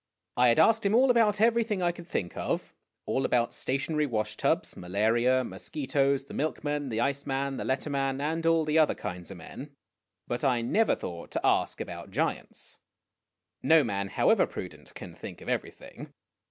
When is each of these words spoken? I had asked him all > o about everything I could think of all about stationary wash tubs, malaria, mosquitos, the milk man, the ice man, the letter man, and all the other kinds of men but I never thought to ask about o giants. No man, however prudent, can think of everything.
I 0.35 0.47
had 0.47 0.57
asked 0.57 0.83
him 0.83 0.95
all 0.95 1.05
> 1.05 1.05
o 1.05 1.09
about 1.11 1.39
everything 1.39 1.83
I 1.83 1.91
could 1.91 2.07
think 2.07 2.35
of 2.35 2.73
all 3.05 3.23
about 3.23 3.53
stationary 3.53 4.07
wash 4.07 4.35
tubs, 4.35 4.75
malaria, 4.75 5.43
mosquitos, 5.43 6.25
the 6.25 6.33
milk 6.33 6.63
man, 6.63 6.89
the 6.89 6.99
ice 6.99 7.27
man, 7.27 7.57
the 7.57 7.63
letter 7.65 7.91
man, 7.91 8.19
and 8.19 8.43
all 8.47 8.65
the 8.65 8.79
other 8.79 8.95
kinds 8.95 9.29
of 9.29 9.37
men 9.37 9.75
but 10.25 10.43
I 10.43 10.63
never 10.63 10.95
thought 10.95 11.29
to 11.33 11.45
ask 11.45 11.79
about 11.79 12.07
o 12.07 12.11
giants. 12.13 12.79
No 13.61 13.83
man, 13.83 14.07
however 14.07 14.47
prudent, 14.47 14.95
can 14.95 15.13
think 15.13 15.39
of 15.39 15.47
everything. 15.49 16.11